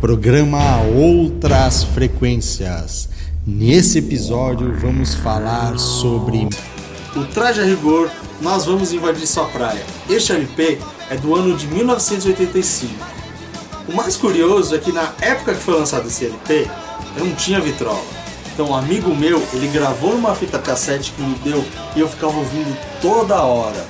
Programa 0.00 0.80
Outras 0.96 1.84
Frequências. 1.84 3.06
Nesse 3.46 3.98
episódio 3.98 4.74
vamos 4.80 5.14
falar 5.14 5.78
sobre 5.78 6.48
o 7.14 7.24
Traje 7.26 7.60
a 7.60 7.64
Rigor, 7.64 8.08
nós 8.40 8.64
vamos 8.64 8.94
invadir 8.94 9.26
sua 9.26 9.44
praia. 9.44 9.84
Este 10.08 10.32
LP 10.32 10.78
é 11.10 11.16
do 11.18 11.34
ano 11.34 11.54
de 11.54 11.66
1985. 11.66 12.94
O 13.88 13.92
mais 13.92 14.16
curioso 14.16 14.74
é 14.74 14.78
que 14.78 14.90
na 14.90 15.12
época 15.20 15.52
que 15.52 15.60
foi 15.60 15.74
lançado 15.74 16.08
esse 16.08 16.24
LP, 16.24 16.66
eu 17.18 17.26
não 17.26 17.34
tinha 17.34 17.60
vitrola. 17.60 18.02
Então 18.54 18.70
um 18.70 18.74
amigo 18.74 19.14
meu, 19.14 19.46
ele 19.52 19.68
gravou 19.68 20.14
numa 20.14 20.34
fita 20.34 20.58
cassete 20.58 21.12
que 21.12 21.20
me 21.20 21.34
deu 21.40 21.62
e 21.94 22.00
eu 22.00 22.08
ficava 22.08 22.38
ouvindo 22.38 22.74
toda 23.02 23.42
hora, 23.42 23.86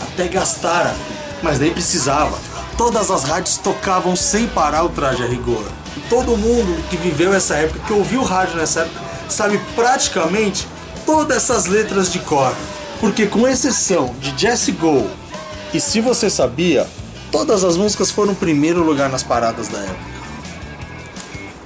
até 0.00 0.28
gastar 0.28 0.86
a. 0.86 0.94
Mas 1.42 1.58
nem 1.58 1.72
precisava. 1.72 2.38
Todas 2.76 3.10
as 3.10 3.24
rádios 3.24 3.58
tocavam 3.58 4.16
sem 4.16 4.46
parar 4.46 4.84
o 4.84 4.88
Traje 4.88 5.22
a 5.22 5.26
Rigor. 5.26 5.64
E 5.96 6.00
todo 6.08 6.36
mundo 6.36 6.82
que 6.88 6.96
viveu 6.96 7.34
essa 7.34 7.54
época, 7.54 7.80
que 7.86 7.92
ouviu 7.92 8.22
rádio 8.22 8.56
nessa 8.56 8.80
época, 8.80 9.00
sabe 9.28 9.60
praticamente 9.74 10.66
todas 11.04 11.36
essas 11.36 11.66
letras 11.66 12.10
de 12.10 12.18
cor. 12.20 12.54
Porque 13.00 13.26
com 13.26 13.46
exceção 13.46 14.14
de 14.20 14.32
Jesse 14.40 14.72
Go 14.72 15.08
e 15.74 15.80
Se 15.80 16.00
Você 16.00 16.30
Sabia, 16.30 16.86
todas 17.30 17.64
as 17.64 17.76
músicas 17.76 18.10
foram 18.10 18.34
primeiro 18.34 18.82
lugar 18.82 19.08
nas 19.08 19.22
paradas 19.22 19.68
da 19.68 19.78
época. 19.78 20.12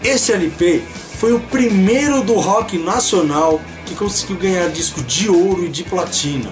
Esse 0.02 0.33
LP 0.33 0.83
foi 1.19 1.33
o 1.33 1.41
primeiro 1.41 2.23
do 2.23 2.34
rock 2.34 2.78
nacional 2.78 3.61
que 3.84 3.95
conseguiu 3.95 4.36
ganhar 4.36 4.69
disco 4.69 5.02
de 5.02 5.28
ouro 5.28 5.64
e 5.64 5.69
de 5.69 5.83
platina. 5.84 6.50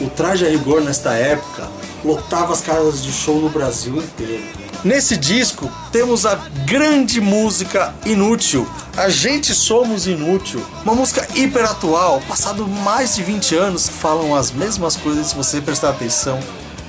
O 0.00 0.08
Traje 0.08 0.46
a 0.46 0.48
Rigor 0.48 0.80
nesta 0.80 1.12
época 1.14 1.68
lotava 2.04 2.52
as 2.52 2.60
casas 2.60 3.02
de 3.02 3.12
show 3.12 3.40
no 3.40 3.48
Brasil 3.48 3.96
inteiro. 3.96 4.68
Nesse 4.84 5.16
disco 5.16 5.68
temos 5.90 6.24
a 6.24 6.36
grande 6.64 7.20
música 7.20 7.92
Inútil, 8.06 8.66
A 8.96 9.08
Gente 9.08 9.52
Somos 9.52 10.06
Inútil, 10.06 10.64
uma 10.84 10.94
música 10.94 11.26
hiper 11.34 11.64
atual, 11.64 12.22
passado 12.28 12.66
mais 12.66 13.16
de 13.16 13.24
20 13.24 13.56
anos, 13.56 13.88
falam 13.88 14.36
as 14.36 14.52
mesmas 14.52 14.96
coisas 14.96 15.28
se 15.28 15.34
você 15.34 15.60
prestar 15.60 15.90
atenção. 15.90 16.38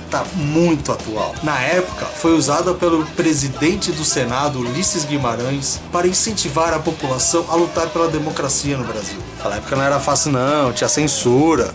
Tá 0.08 0.24
muito 0.34 0.90
atual. 0.90 1.34
Na 1.42 1.60
época, 1.60 2.04
foi 2.04 2.34
usada 2.34 2.74
pelo 2.74 3.04
presidente 3.06 3.92
do 3.92 4.04
Senado, 4.04 4.58
Ulisses 4.58 5.04
Guimarães, 5.04 5.80
para 5.92 6.08
incentivar 6.08 6.74
a 6.74 6.80
população 6.80 7.44
a 7.48 7.54
lutar 7.54 7.88
pela 7.90 8.08
democracia 8.08 8.76
no 8.76 8.84
Brasil. 8.84 9.18
Naquela 9.36 9.56
época 9.56 9.76
não 9.76 9.84
era 9.84 10.00
fácil, 10.00 10.32
não, 10.32 10.72
tinha 10.72 10.88
censura, 10.88 11.72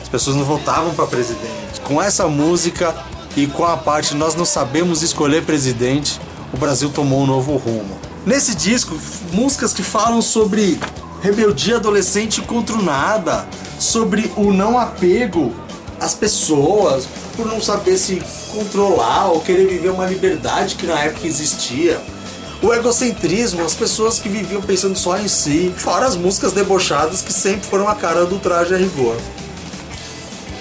as 0.00 0.08
pessoas 0.08 0.36
não 0.36 0.44
votavam 0.44 0.94
para 0.94 1.08
presidente. 1.08 1.61
Com 1.80 2.00
essa 2.00 2.26
música, 2.28 2.94
e 3.36 3.46
com 3.46 3.64
a 3.64 3.76
parte 3.76 4.14
Nós 4.14 4.34
Não 4.34 4.44
Sabemos 4.44 5.02
Escolher 5.02 5.42
Presidente, 5.44 6.20
o 6.52 6.56
Brasil 6.56 6.90
tomou 6.90 7.22
um 7.22 7.26
novo 7.26 7.56
rumo. 7.56 7.98
Nesse 8.26 8.54
disco, 8.54 8.96
músicas 9.32 9.72
que 9.72 9.82
falam 9.82 10.20
sobre 10.20 10.78
rebeldia 11.22 11.76
adolescente 11.76 12.42
contra 12.42 12.74
o 12.74 12.82
nada, 12.82 13.46
sobre 13.78 14.30
o 14.36 14.52
não 14.52 14.78
apego 14.78 15.52
às 15.98 16.14
pessoas, 16.14 17.08
por 17.36 17.46
não 17.46 17.60
saber 17.60 17.96
se 17.96 18.22
controlar 18.52 19.28
ou 19.28 19.40
querer 19.40 19.66
viver 19.66 19.90
uma 19.90 20.06
liberdade 20.06 20.74
que 20.74 20.86
na 20.86 20.98
época 20.98 21.26
existia. 21.26 22.00
O 22.62 22.72
egocentrismo, 22.72 23.64
as 23.64 23.74
pessoas 23.74 24.18
que 24.18 24.28
viviam 24.28 24.60
pensando 24.60 24.96
só 24.96 25.18
em 25.18 25.26
si, 25.26 25.72
fora 25.76 26.06
as 26.06 26.16
músicas 26.16 26.52
debochadas 26.52 27.22
que 27.22 27.32
sempre 27.32 27.66
foram 27.66 27.88
a 27.88 27.94
cara 27.94 28.24
do 28.24 28.38
traje 28.38 28.74
a 28.74 28.78
rigor. 28.78 29.16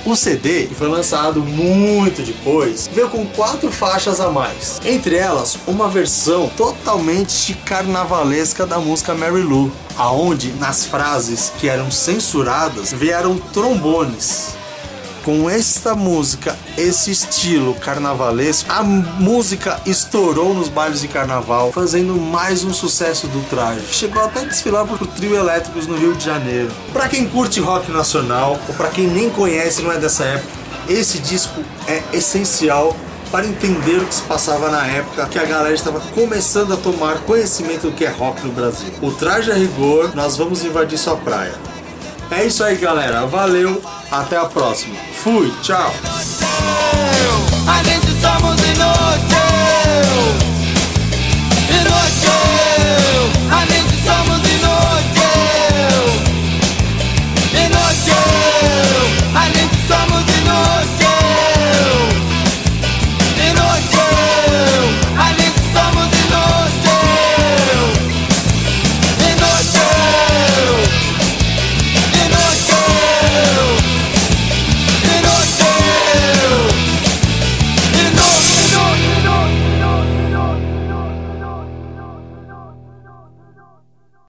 O 0.03 0.16
CD, 0.16 0.66
que 0.66 0.73
foi 0.73 0.88
lançado 0.88 1.41
muito 1.41 2.23
depois, 2.23 2.89
veio 2.91 3.07
com 3.09 3.23
quatro 3.27 3.71
faixas 3.71 4.19
a 4.19 4.31
mais. 4.31 4.81
Entre 4.83 5.16
elas, 5.16 5.59
uma 5.67 5.88
versão 5.88 6.49
totalmente 6.58 7.53
carnavalesca 7.53 8.66
da 8.66 8.80
música 8.80 9.13
Mary 9.13 9.43
Lou, 9.43 9.71
aonde 9.95 10.52
nas 10.53 10.85
frases 10.85 11.53
que 11.59 11.70
eram 11.70 11.92
censuradas 11.92 12.92
vieram 12.92 13.37
trombones 13.53 14.59
com 15.23 15.49
esta 15.49 15.95
música, 15.95 16.55
esse 16.77 17.11
estilo 17.11 17.73
carnavalesco, 17.76 18.71
a 18.71 18.83
música 18.83 19.80
estourou 19.86 20.54
nos 20.54 20.70
bailes 20.70 21.02
de 21.02 21.08
carnaval, 21.08 21.71
fazendo 21.71 22.15
mais 22.15 22.64
um 22.64 22.73
sucesso 22.73 23.27
do 23.27 23.42
traje. 23.49 23.86
Chegou 23.92 24.23
até 24.23 24.42
a 24.42 24.45
desfilar 24.45 24.86
por 24.86 25.05
trio 25.08 25.36
elétricos 25.36 25.87
no 25.87 25.98
Rio 25.98 26.15
de 26.15 26.26
Janeiro. 26.26 26.71
Para 26.92 27.08
quem 27.08 27.27
curte 27.27 27.59
rock 27.59 27.92
nacional, 27.92 28.59
ou 28.67 28.73
para 28.76 28.89
quem 28.89 29.08
nem 29.08 29.30
conhece, 29.30 29.82
não 29.82 29.92
é 29.92 29.98
dessa 29.98 30.23
época, 30.23 30.52
esse 30.89 31.20
disco 31.20 31.61
é 31.88 32.02
essencial 32.14 32.95
para 33.32 33.45
entender 33.45 33.98
o 33.98 34.05
que 34.05 34.15
se 34.15 34.23
passava 34.23 34.70
na 34.70 34.86
época 34.88 35.26
que 35.27 35.39
a 35.39 35.45
galera 35.45 35.73
estava 35.73 36.02
começando 36.14 36.73
a 36.73 36.77
tomar 36.77 37.20
conhecimento 37.20 37.89
do 37.89 37.93
que 37.93 38.03
é 38.03 38.09
rock 38.09 38.45
no 38.45 38.52
Brasil. 38.52 38.89
O 39.02 39.11
traje 39.11 39.52
a 39.52 39.55
rigor, 39.55 40.14
nós 40.15 40.36
vamos 40.36 40.65
invadir 40.65 40.98
sua 40.98 41.15
praia. 41.15 41.53
É 42.30 42.45
isso 42.45 42.64
aí, 42.64 42.77
galera. 42.77 43.26
Valeu. 43.26 43.82
Até 44.09 44.36
a 44.38 44.45
próxima. 44.45 44.95
Fui. 45.23 45.52
Tchau. 45.61 47.11